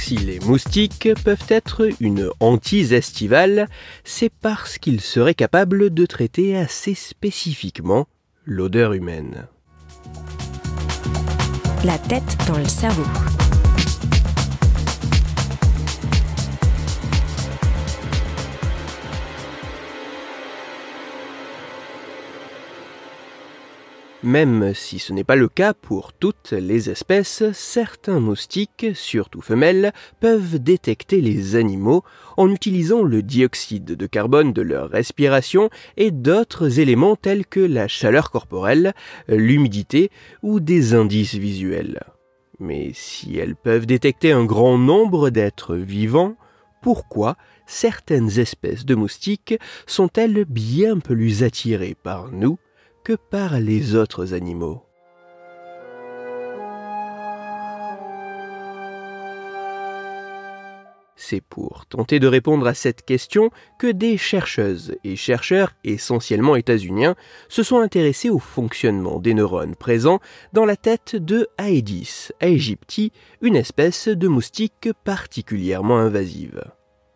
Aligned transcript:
Si 0.00 0.16
les 0.16 0.40
moustiques 0.40 1.10
peuvent 1.24 1.46
être 1.50 1.86
une 2.00 2.30
hantise 2.40 2.94
estivale, 2.94 3.68
c'est 4.02 4.32
parce 4.40 4.78
qu'ils 4.78 5.02
seraient 5.02 5.34
capables 5.34 5.92
de 5.92 6.06
traiter 6.06 6.56
assez 6.56 6.94
spécifiquement 6.94 8.08
l'odeur 8.46 8.94
humaine. 8.94 9.46
La 11.84 11.98
tête 11.98 12.38
dans 12.48 12.58
le 12.58 12.64
cerveau. 12.64 13.04
Même 24.22 24.74
si 24.74 24.98
ce 24.98 25.14
n'est 25.14 25.24
pas 25.24 25.36
le 25.36 25.48
cas 25.48 25.72
pour 25.72 26.12
toutes 26.12 26.52
les 26.52 26.90
espèces, 26.90 27.42
certains 27.52 28.20
moustiques, 28.20 28.88
surtout 28.92 29.40
femelles, 29.40 29.92
peuvent 30.20 30.58
détecter 30.58 31.22
les 31.22 31.56
animaux 31.56 32.04
en 32.36 32.50
utilisant 32.50 33.02
le 33.02 33.22
dioxyde 33.22 33.86
de 33.86 34.06
carbone 34.06 34.52
de 34.52 34.60
leur 34.60 34.90
respiration 34.90 35.70
et 35.96 36.10
d'autres 36.10 36.80
éléments 36.80 37.16
tels 37.16 37.46
que 37.46 37.60
la 37.60 37.88
chaleur 37.88 38.30
corporelle, 38.30 38.92
l'humidité 39.26 40.10
ou 40.42 40.60
des 40.60 40.92
indices 40.92 41.36
visuels. 41.36 42.02
Mais 42.58 42.90
si 42.92 43.38
elles 43.38 43.56
peuvent 43.56 43.86
détecter 43.86 44.32
un 44.32 44.44
grand 44.44 44.76
nombre 44.76 45.30
d'êtres 45.30 45.76
vivants, 45.76 46.36
pourquoi 46.82 47.36
certaines 47.66 48.38
espèces 48.38 48.84
de 48.84 48.94
moustiques 48.94 49.58
sont-elles 49.86 50.44
bien 50.44 50.98
plus 50.98 51.42
attirées 51.42 51.96
par 52.02 52.30
nous 52.30 52.58
que 53.04 53.14
par 53.14 53.58
les 53.58 53.94
autres 53.94 54.34
animaux. 54.34 54.82
C'est 61.22 61.42
pour 61.42 61.86
tenter 61.86 62.18
de 62.18 62.26
répondre 62.26 62.66
à 62.66 62.74
cette 62.74 63.04
question 63.04 63.50
que 63.78 63.86
des 63.86 64.16
chercheuses 64.16 64.96
et 65.04 65.16
chercheurs 65.16 65.74
essentiellement 65.84 66.56
états-uniens 66.56 67.14
se 67.48 67.62
sont 67.62 67.78
intéressés 67.78 68.30
au 68.30 68.38
fonctionnement 68.38 69.20
des 69.20 69.34
neurones 69.34 69.76
présents 69.76 70.18
dans 70.54 70.64
la 70.64 70.76
tête 70.76 71.14
de 71.14 71.46
Aedes 71.58 72.32
aegypti, 72.40 73.12
une 73.42 73.54
espèce 73.54 74.08
de 74.08 74.28
moustique 74.28 74.88
particulièrement 75.04 75.98
invasive 75.98 76.64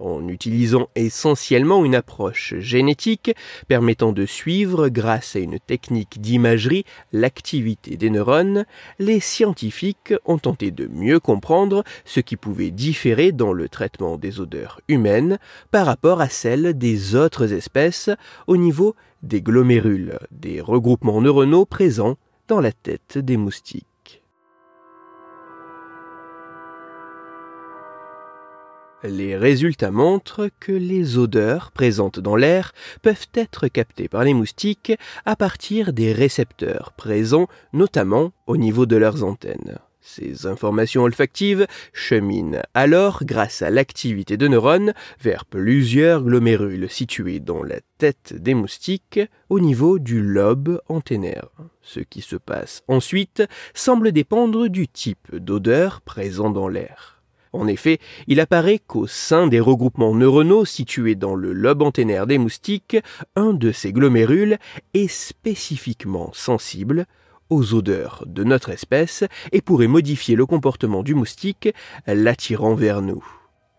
en 0.00 0.26
utilisant 0.28 0.88
essentiellement 0.94 1.84
une 1.84 1.94
approche 1.94 2.54
génétique 2.58 3.34
permettant 3.68 4.12
de 4.12 4.26
suivre, 4.26 4.88
grâce 4.88 5.36
à 5.36 5.40
une 5.40 5.58
technique 5.58 6.20
d'imagerie, 6.20 6.84
l'activité 7.12 7.96
des 7.96 8.10
neurones, 8.10 8.64
les 8.98 9.20
scientifiques 9.20 10.14
ont 10.24 10.38
tenté 10.38 10.70
de 10.70 10.86
mieux 10.86 11.20
comprendre 11.20 11.84
ce 12.04 12.20
qui 12.20 12.36
pouvait 12.36 12.70
différer 12.70 13.32
dans 13.32 13.52
le 13.52 13.68
traitement 13.68 14.16
des 14.16 14.40
odeurs 14.40 14.80
humaines 14.88 15.38
par 15.70 15.86
rapport 15.86 16.20
à 16.20 16.28
celles 16.28 16.76
des 16.76 17.14
autres 17.14 17.52
espèces 17.52 18.10
au 18.46 18.56
niveau 18.56 18.94
des 19.22 19.42
glomérules, 19.42 20.18
des 20.30 20.60
regroupements 20.60 21.20
neuronaux 21.20 21.64
présents 21.64 22.16
dans 22.46 22.60
la 22.60 22.72
tête 22.72 23.18
des 23.18 23.36
moustiques. 23.36 23.86
Les 29.04 29.36
résultats 29.36 29.92
montrent 29.92 30.50
que 30.58 30.72
les 30.72 31.18
odeurs 31.18 31.70
présentes 31.70 32.18
dans 32.18 32.34
l'air 32.34 32.72
peuvent 33.00 33.28
être 33.34 33.68
captées 33.68 34.08
par 34.08 34.24
les 34.24 34.34
moustiques 34.34 34.92
à 35.24 35.36
partir 35.36 35.92
des 35.92 36.12
récepteurs 36.12 36.92
présents 36.96 37.46
notamment 37.72 38.32
au 38.48 38.56
niveau 38.56 38.86
de 38.86 38.96
leurs 38.96 39.22
antennes. 39.22 39.78
Ces 40.00 40.46
informations 40.46 41.02
olfactives 41.02 41.66
cheminent 41.92 42.62
alors, 42.74 43.24
grâce 43.24 43.62
à 43.62 43.70
l'activité 43.70 44.36
de 44.36 44.48
neurones, 44.48 44.94
vers 45.20 45.44
plusieurs 45.44 46.24
glomérules 46.24 46.90
situés 46.90 47.38
dans 47.38 47.62
la 47.62 47.80
tête 47.98 48.34
des 48.34 48.54
moustiques 48.54 49.20
au 49.48 49.60
niveau 49.60 50.00
du 50.00 50.22
lobe 50.22 50.80
antennaire. 50.88 51.50
Ce 51.82 52.00
qui 52.00 52.22
se 52.22 52.36
passe 52.36 52.82
ensuite 52.88 53.44
semble 53.74 54.10
dépendre 54.10 54.68
du 54.68 54.88
type 54.88 55.36
d'odeur 55.36 56.00
présent 56.00 56.50
dans 56.50 56.68
l'air. 56.68 57.17
En 57.52 57.66
effet, 57.66 57.98
il 58.26 58.40
apparaît 58.40 58.78
qu'au 58.78 59.06
sein 59.06 59.46
des 59.46 59.60
regroupements 59.60 60.14
neuronaux 60.14 60.64
situés 60.64 61.14
dans 61.14 61.34
le 61.34 61.52
lobe 61.52 61.82
antennaire 61.82 62.26
des 62.26 62.38
moustiques, 62.38 62.96
un 63.36 63.52
de 63.52 63.72
ces 63.72 63.92
glomérules 63.92 64.58
est 64.94 65.08
spécifiquement 65.08 66.30
sensible 66.32 67.06
aux 67.50 67.74
odeurs 67.74 68.24
de 68.26 68.44
notre 68.44 68.70
espèce 68.70 69.24
et 69.52 69.62
pourrait 69.62 69.86
modifier 69.86 70.36
le 70.36 70.46
comportement 70.46 71.02
du 71.02 71.14
moustique, 71.14 71.70
l'attirant 72.06 72.74
vers 72.74 73.00
nous 73.00 73.37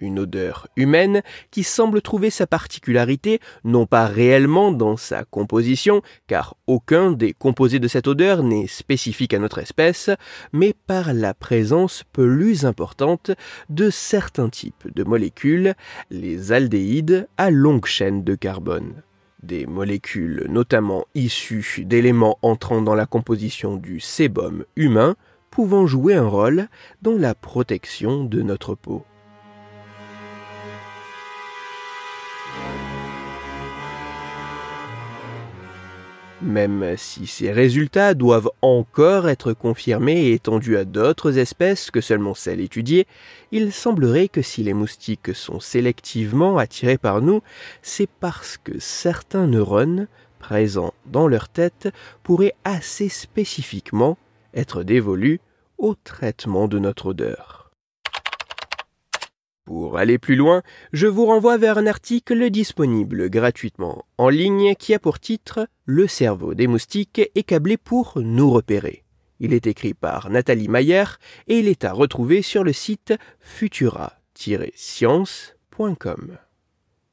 une 0.00 0.18
odeur 0.18 0.68
humaine 0.76 1.22
qui 1.50 1.62
semble 1.62 2.02
trouver 2.02 2.30
sa 2.30 2.46
particularité 2.46 3.40
non 3.64 3.86
pas 3.86 4.06
réellement 4.06 4.72
dans 4.72 4.96
sa 4.96 5.24
composition, 5.24 6.02
car 6.26 6.56
aucun 6.66 7.10
des 7.12 7.32
composés 7.32 7.78
de 7.78 7.88
cette 7.88 8.08
odeur 8.08 8.42
n'est 8.42 8.66
spécifique 8.66 9.34
à 9.34 9.38
notre 9.38 9.58
espèce, 9.58 10.10
mais 10.52 10.74
par 10.86 11.12
la 11.12 11.34
présence 11.34 12.04
plus 12.12 12.64
importante 12.64 13.30
de 13.68 13.90
certains 13.90 14.48
types 14.48 14.88
de 14.94 15.04
molécules, 15.04 15.74
les 16.10 16.52
aldéhydes 16.52 17.28
à 17.36 17.50
longue 17.50 17.86
chaîne 17.86 18.24
de 18.24 18.34
carbone. 18.34 19.02
Des 19.42 19.66
molécules 19.66 20.46
notamment 20.48 21.06
issues 21.14 21.84
d'éléments 21.84 22.38
entrant 22.42 22.82
dans 22.82 22.94
la 22.94 23.06
composition 23.06 23.76
du 23.76 23.98
sébum 23.98 24.64
humain, 24.76 25.16
pouvant 25.50 25.86
jouer 25.86 26.14
un 26.14 26.26
rôle 26.26 26.68
dans 27.02 27.16
la 27.16 27.34
protection 27.34 28.24
de 28.24 28.42
notre 28.42 28.74
peau. 28.74 29.04
Même 36.42 36.96
si 36.96 37.26
ces 37.26 37.52
résultats 37.52 38.14
doivent 38.14 38.50
encore 38.62 39.28
être 39.28 39.52
confirmés 39.52 40.22
et 40.22 40.32
étendus 40.32 40.78
à 40.78 40.86
d'autres 40.86 41.36
espèces 41.36 41.90
que 41.90 42.00
seulement 42.00 42.34
celles 42.34 42.60
étudiées, 42.60 43.06
il 43.52 43.72
semblerait 43.72 44.28
que 44.28 44.40
si 44.40 44.62
les 44.62 44.72
moustiques 44.72 45.34
sont 45.34 45.60
sélectivement 45.60 46.56
attirés 46.56 46.96
par 46.96 47.20
nous, 47.20 47.42
c'est 47.82 48.08
parce 48.08 48.56
que 48.56 48.78
certains 48.78 49.46
neurones 49.46 50.08
présents 50.38 50.94
dans 51.04 51.28
leur 51.28 51.50
tête 51.50 51.90
pourraient 52.22 52.56
assez 52.64 53.10
spécifiquement 53.10 54.16
être 54.54 54.82
dévolus 54.82 55.40
au 55.76 55.94
traitement 55.94 56.68
de 56.68 56.78
notre 56.78 57.06
odeur. 57.06 57.69
Pour 59.70 59.98
aller 59.98 60.18
plus 60.18 60.34
loin, 60.34 60.64
je 60.92 61.06
vous 61.06 61.26
renvoie 61.26 61.56
vers 61.56 61.78
un 61.78 61.86
article 61.86 62.50
disponible 62.50 63.30
gratuitement 63.30 64.04
en 64.18 64.28
ligne 64.28 64.74
qui 64.74 64.94
a 64.94 64.98
pour 64.98 65.20
titre 65.20 65.68
Le 65.84 66.08
cerveau 66.08 66.54
des 66.54 66.66
moustiques 66.66 67.20
est 67.36 67.44
câblé 67.44 67.76
pour 67.76 68.14
nous 68.16 68.50
repérer. 68.50 69.04
Il 69.38 69.54
est 69.54 69.68
écrit 69.68 69.94
par 69.94 70.28
Nathalie 70.28 70.66
Mayer 70.66 71.04
et 71.46 71.60
il 71.60 71.68
est 71.68 71.84
à 71.84 71.92
retrouver 71.92 72.42
sur 72.42 72.64
le 72.64 72.72
site 72.72 73.14
futura-science.com. 73.38 76.38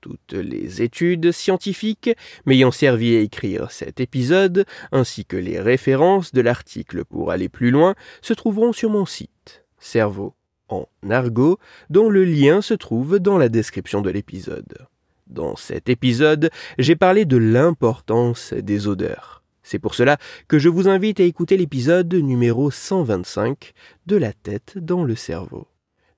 Toutes 0.00 0.32
les 0.32 0.80
études 0.80 1.32
scientifiques 1.32 2.08
m'ayant 2.46 2.70
servi 2.70 3.16
à 3.16 3.20
écrire 3.20 3.70
cet 3.70 4.00
épisode, 4.00 4.64
ainsi 4.92 5.26
que 5.26 5.36
les 5.36 5.60
références 5.60 6.32
de 6.32 6.40
l'article 6.40 7.04
pour 7.04 7.32
aller 7.32 7.50
plus 7.50 7.70
loin, 7.70 7.94
se 8.22 8.32
trouveront 8.32 8.72
sur 8.72 8.88
mon 8.88 9.04
site 9.04 9.66
cerveau 9.78 10.32
en 10.68 10.86
argot 11.08 11.58
dont 11.90 12.08
le 12.08 12.24
lien 12.24 12.60
se 12.60 12.74
trouve 12.74 13.18
dans 13.18 13.38
la 13.38 13.48
description 13.48 14.00
de 14.00 14.10
l'épisode. 14.10 14.86
Dans 15.26 15.56
cet 15.56 15.88
épisode, 15.88 16.50
j'ai 16.78 16.96
parlé 16.96 17.24
de 17.24 17.36
l'importance 17.36 18.52
des 18.52 18.86
odeurs. 18.86 19.42
C'est 19.62 19.80
pour 19.80 19.96
cela 19.96 20.18
que 20.46 20.60
je 20.60 20.68
vous 20.68 20.88
invite 20.88 21.18
à 21.18 21.24
écouter 21.24 21.56
l'épisode 21.56 22.14
numéro 22.14 22.70
125 22.70 23.72
de 24.06 24.16
la 24.16 24.32
tête 24.32 24.78
dans 24.78 25.02
le 25.02 25.16
cerveau. 25.16 25.66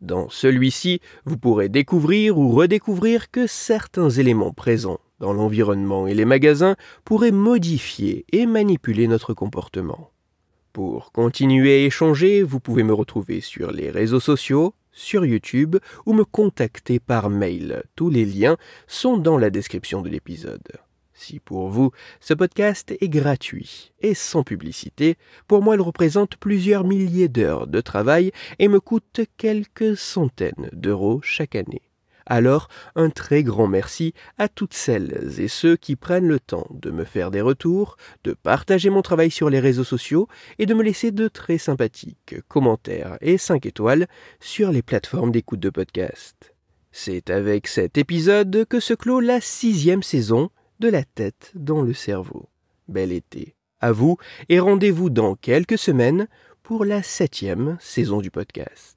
Dans 0.00 0.28
celui-ci, 0.28 1.00
vous 1.24 1.38
pourrez 1.38 1.68
découvrir 1.68 2.38
ou 2.38 2.50
redécouvrir 2.50 3.30
que 3.30 3.46
certains 3.46 4.10
éléments 4.10 4.52
présents 4.52 4.98
dans 5.20 5.32
l'environnement 5.32 6.06
et 6.06 6.14
les 6.14 6.24
magasins 6.24 6.76
pourraient 7.04 7.30
modifier 7.30 8.26
et 8.32 8.46
manipuler 8.46 9.06
notre 9.06 9.32
comportement. 9.32 10.10
Pour 10.76 11.10
continuer 11.10 11.72
à 11.72 11.86
échanger, 11.86 12.42
vous 12.42 12.60
pouvez 12.60 12.82
me 12.82 12.92
retrouver 12.92 13.40
sur 13.40 13.72
les 13.72 13.90
réseaux 13.90 14.20
sociaux, 14.20 14.74
sur 14.92 15.24
YouTube 15.24 15.76
ou 16.04 16.12
me 16.12 16.22
contacter 16.22 17.00
par 17.00 17.30
mail. 17.30 17.84
Tous 17.94 18.10
les 18.10 18.26
liens 18.26 18.58
sont 18.86 19.16
dans 19.16 19.38
la 19.38 19.48
description 19.48 20.02
de 20.02 20.10
l'épisode. 20.10 20.68
Si 21.14 21.40
pour 21.40 21.70
vous, 21.70 21.92
ce 22.20 22.34
podcast 22.34 22.94
est 23.00 23.08
gratuit 23.08 23.94
et 24.02 24.12
sans 24.12 24.42
publicité, 24.42 25.16
pour 25.48 25.62
moi 25.62 25.76
il 25.76 25.80
représente 25.80 26.36
plusieurs 26.36 26.84
milliers 26.84 27.28
d'heures 27.28 27.66
de 27.66 27.80
travail 27.80 28.30
et 28.58 28.68
me 28.68 28.78
coûte 28.78 29.22
quelques 29.38 29.96
centaines 29.96 30.68
d'euros 30.74 31.20
chaque 31.22 31.56
année. 31.56 31.88
Alors, 32.26 32.68
un 32.96 33.08
très 33.08 33.44
grand 33.44 33.68
merci 33.68 34.12
à 34.36 34.48
toutes 34.48 34.74
celles 34.74 35.38
et 35.38 35.46
ceux 35.46 35.76
qui 35.76 35.94
prennent 35.94 36.26
le 36.26 36.40
temps 36.40 36.66
de 36.70 36.90
me 36.90 37.04
faire 37.04 37.30
des 37.30 37.40
retours, 37.40 37.96
de 38.24 38.32
partager 38.32 38.90
mon 38.90 39.02
travail 39.02 39.30
sur 39.30 39.48
les 39.48 39.60
réseaux 39.60 39.84
sociaux 39.84 40.26
et 40.58 40.66
de 40.66 40.74
me 40.74 40.82
laisser 40.82 41.12
de 41.12 41.28
très 41.28 41.58
sympathiques 41.58 42.34
commentaires 42.48 43.16
et 43.20 43.38
5 43.38 43.64
étoiles 43.66 44.08
sur 44.40 44.72
les 44.72 44.82
plateformes 44.82 45.30
d'écoute 45.30 45.60
de 45.60 45.70
podcast. 45.70 46.52
C'est 46.90 47.30
avec 47.30 47.68
cet 47.68 47.96
épisode 47.96 48.64
que 48.68 48.80
se 48.80 48.94
clôt 48.94 49.20
la 49.20 49.40
sixième 49.40 50.02
saison 50.02 50.50
de 50.80 50.88
la 50.88 51.04
tête 51.04 51.52
dans 51.54 51.82
le 51.82 51.94
cerveau. 51.94 52.48
Bel 52.88 53.12
été. 53.12 53.54
À 53.80 53.92
vous 53.92 54.16
et 54.48 54.58
rendez-vous 54.58 55.10
dans 55.10 55.34
quelques 55.34 55.78
semaines 55.78 56.26
pour 56.62 56.84
la 56.84 57.02
septième 57.02 57.76
saison 57.80 58.20
du 58.20 58.30
podcast. 58.30 58.96